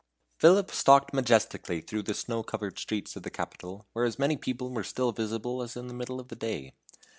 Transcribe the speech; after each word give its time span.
Philip 0.39 0.71
stalked 0.71 1.13
majestically 1.13 1.79
through 1.79 2.01
the 2.01 2.15
snow 2.15 2.41
covered 2.41 2.79
streets 2.79 3.15
of 3.15 3.21
the 3.21 3.29
capital, 3.29 3.85
where 3.93 4.05
as 4.05 4.17
many 4.17 4.35
people 4.35 4.71
were 4.71 4.83
still 4.83 5.11
visible 5.11 5.61
as 5.61 5.77
in 5.77 5.85
the 5.87 5.93
middle 5.93 6.19
of 6.19 6.29
the 6.29 6.35
day. 6.35 6.73